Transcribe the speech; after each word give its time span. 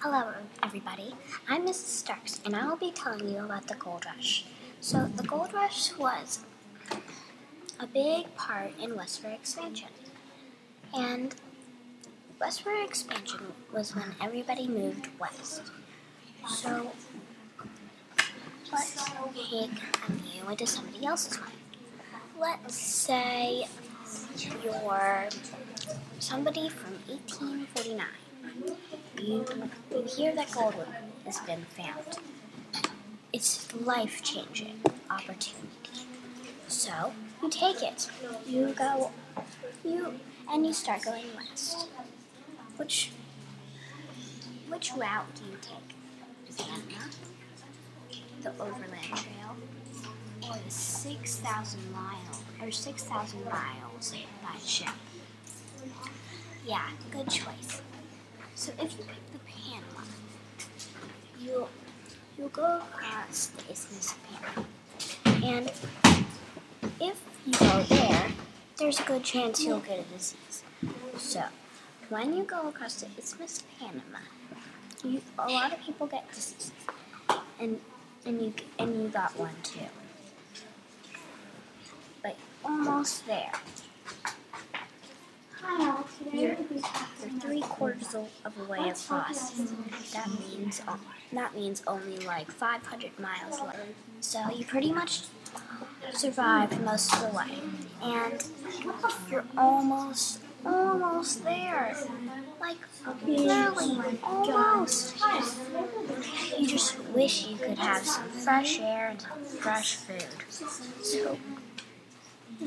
Hello, 0.00 0.32
everybody. 0.62 1.12
I'm 1.48 1.66
Mrs. 1.66 1.88
Starks, 1.88 2.40
and 2.44 2.54
I 2.54 2.68
will 2.68 2.76
be 2.76 2.92
telling 2.92 3.28
you 3.28 3.38
about 3.38 3.66
the 3.66 3.74
gold 3.74 4.06
rush. 4.06 4.44
So, 4.80 5.10
the 5.16 5.24
gold 5.24 5.52
rush 5.52 5.92
was 5.98 6.44
a 7.80 7.86
big 7.88 8.32
part 8.36 8.78
in 8.80 8.94
westward 8.94 9.32
expansion. 9.32 9.88
And 10.94 11.34
westward 12.40 12.84
expansion 12.84 13.40
was 13.74 13.96
when 13.96 14.14
everybody 14.22 14.68
moved 14.68 15.08
west. 15.18 15.62
So, 16.46 16.92
let's 18.72 19.04
take 19.04 19.72
a 20.08 20.12
view 20.12 20.48
into 20.48 20.66
somebody 20.68 21.06
else's 21.06 21.40
life. 21.40 21.56
Let's 22.38 22.76
say 22.76 23.66
you're 24.62 25.28
somebody 26.20 26.68
from 26.68 26.92
1849. 27.08 28.06
You, 29.20 29.44
hear 30.06 30.34
that 30.34 30.50
gold 30.52 30.74
has 31.24 31.38
been 31.40 31.64
found. 31.76 32.18
It's 33.32 33.72
life 33.74 34.22
changing 34.22 34.80
opportunity. 35.10 36.06
So 36.68 37.12
you 37.42 37.50
take 37.50 37.82
it. 37.82 38.08
You 38.46 38.72
go, 38.74 39.10
you, 39.84 40.14
and 40.50 40.66
you 40.66 40.72
start 40.72 41.02
going 41.02 41.26
west. 41.36 41.88
Which, 42.76 43.10
which 44.68 44.92
route 44.94 45.34
do 45.34 45.44
you 45.44 45.58
take? 45.60 45.96
The 48.42 48.50
Overland 48.60 49.14
Trail, 49.14 49.56
or 50.48 50.56
the 50.64 50.70
6,000 50.70 51.92
mile 51.92 52.42
or 52.62 52.70
6,000 52.70 53.44
miles 53.44 54.14
by 54.42 54.58
ship? 54.64 54.88
Yeah, 56.66 56.88
good 57.10 57.28
choice. 57.28 57.82
So 58.58 58.72
if 58.80 58.98
you 58.98 59.04
pick 59.04 59.32
the 59.32 59.38
Panama, 59.46 60.02
you'll 61.38 61.68
you'll 62.36 62.48
go 62.48 62.80
across 62.92 63.46
the 63.46 63.70
Isthmus 63.70 64.10
of 64.10 64.18
Panama, 64.24 64.66
and 65.46 65.70
if 67.00 67.22
you 67.46 67.52
go 67.52 67.82
there, 67.84 68.26
there's 68.76 68.98
a 68.98 69.04
good 69.04 69.22
chance 69.22 69.64
you'll 69.64 69.78
get 69.78 70.00
a 70.00 70.02
disease. 70.12 70.64
So 71.18 71.44
when 72.08 72.36
you 72.36 72.42
go 72.42 72.66
across 72.66 72.96
the 73.00 73.06
Isthmus 73.16 73.60
of 73.60 73.78
Panama, 73.78 74.18
you, 75.04 75.22
a 75.38 75.48
lot 75.48 75.72
of 75.72 75.80
people 75.80 76.08
get 76.08 76.28
diseases, 76.28 76.72
and 77.60 77.80
and 78.26 78.42
you 78.42 78.52
and 78.80 79.02
you 79.02 79.08
got 79.08 79.38
one 79.38 79.54
too, 79.62 79.86
but 82.24 82.34
almost 82.64 83.24
there. 83.24 83.52
You're, 86.32 86.40
you're 86.42 86.54
of 88.14 88.28
a 88.58 88.64
way 88.64 88.88
across. 88.88 89.50
That 90.12 90.28
means 90.40 90.82
that 91.32 91.54
means 91.54 91.82
only 91.86 92.18
like 92.18 92.50
500 92.50 93.18
miles 93.18 93.60
left. 93.60 93.78
So 94.20 94.50
you 94.50 94.64
pretty 94.64 94.92
much 94.92 95.24
survive 96.12 96.80
most 96.84 97.12
of 97.14 97.30
the 97.30 97.36
way, 97.36 97.58
and 98.02 98.44
you're 99.30 99.44
almost 99.56 100.40
almost 100.64 101.44
there. 101.44 101.96
Like 102.60 102.78
really 103.24 104.18
almost. 104.22 105.16
You 106.58 106.66
just 106.66 106.98
wish 107.10 107.46
you 107.46 107.56
could 107.56 107.78
have 107.78 108.04
some 108.04 108.28
fresh 108.28 108.80
air 108.80 109.08
and 109.10 109.20
some 109.20 109.38
fresh 109.44 109.96
food. 109.96 110.26
So 111.02 111.38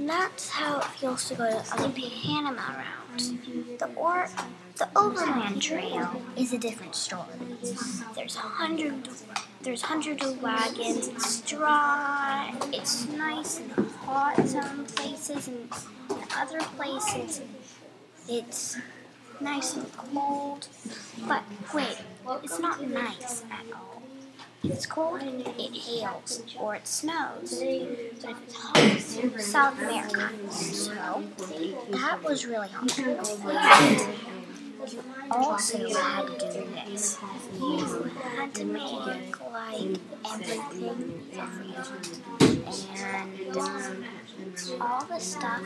and 0.01 0.09
that's 0.09 0.49
how 0.49 0.79
it 0.79 0.85
feels 0.85 1.27
to 1.27 1.35
go 1.35 1.43
on 1.43 1.93
the 1.93 2.11
Panama 2.23 2.75
route. 2.75 3.77
The 3.77 3.85
or 3.95 4.27
the 4.75 4.89
Overland 4.95 5.61
Trail 5.61 6.19
is 6.35 6.53
a 6.53 6.57
different 6.57 6.95
story. 6.95 7.27
There's 8.15 8.35
hundred 8.35 9.07
there's 9.61 9.83
hundreds 9.83 10.25
of 10.25 10.41
wagons. 10.41 11.07
It's 11.09 11.41
dry. 11.41 12.51
It's 12.73 13.07
nice 13.09 13.59
and 13.59 13.71
hot 13.97 14.39
in 14.39 14.47
some 14.47 14.85
places, 14.87 15.47
and 15.47 15.71
in 16.09 16.17
other 16.35 16.59
places 16.77 17.41
it's 18.27 18.77
nice 19.39 19.75
and 19.75 19.85
cold. 19.95 20.67
But 21.27 21.43
wait, 21.75 21.97
it's 22.43 22.57
not 22.57 22.81
nice 22.81 23.43
at 23.51 23.71
all. 23.71 23.90
It's 24.63 24.85
cold, 24.85 25.21
it 25.23 25.75
hails, 25.75 26.43
or 26.59 26.75
it 26.75 26.87
snows. 26.87 27.59
But 28.21 28.29
if 28.29 28.39
it's 28.47 28.53
hot, 28.53 29.41
South 29.41 29.79
America. 29.81 30.29
So 30.51 31.23
that 31.89 32.23
was 32.23 32.45
really 32.45 32.67
hot. 32.67 32.97
You 32.97 33.17
also 35.31 35.77
had 35.93 36.39
to 36.39 36.51
do 36.51 36.67
this. 36.85 37.17
You 37.59 38.03
had 38.35 38.53
to 38.55 38.65
make 38.65 39.41
like 39.51 39.99
everything 40.25 41.23
and 42.95 43.57
um, 43.57 44.05
all 44.79 45.03
the 45.05 45.19
stuff 45.19 45.61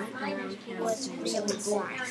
was 0.80 1.10
really 1.10 1.58
boring. 1.66 2.02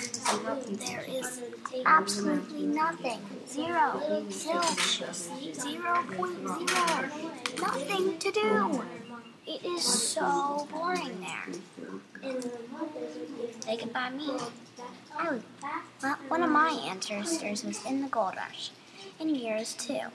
There 0.78 1.04
is 1.08 1.42
absolutely 1.86 2.66
nothing. 2.66 3.20
Zero. 3.48 4.02
Zero 4.30 6.04
point 6.16 6.38
zero. 6.68 7.10
Nothing 7.60 8.18
to 8.18 8.30
do. 8.30 8.82
It 9.46 9.64
is 9.64 9.82
so 9.82 10.66
boring 10.70 11.20
there. 11.20 11.48
They 13.66 13.76
could 13.76 13.92
buy 13.92 14.10
me. 14.10 14.38
Oh, 15.18 15.40
well, 16.02 16.16
one 16.28 16.42
of 16.42 16.50
my 16.50 16.70
ancestors 16.88 17.62
was 17.64 17.84
in 17.84 18.00
the 18.02 18.08
gold 18.08 18.34
rush, 18.36 18.70
in 19.20 19.34
years 19.34 19.74
too. 19.74 20.10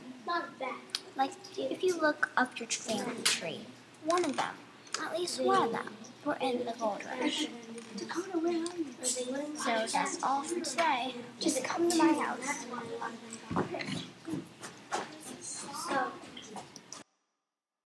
Like, 1.16 1.32
if 1.58 1.84
you 1.84 1.96
look 2.00 2.32
up 2.36 2.60
your 2.60 2.70
family 2.70 3.22
tree, 3.24 3.62
one 4.04 4.26
of 4.26 4.36
them, 4.36 4.56
at 5.02 5.18
least 5.18 5.42
one 5.44 5.68
of 5.68 5.72
them, 5.72 5.94
in 6.34 6.66
the 6.66 6.74
gold 6.80 7.02
rush. 7.22 7.48
So 9.54 9.86
that's 9.92 10.24
all 10.24 10.44
for 10.44 10.60
today. 10.60 11.16
Just 11.40 11.64
come 11.64 11.90
to 11.90 11.98
my 11.98 12.14
house. 12.14 12.66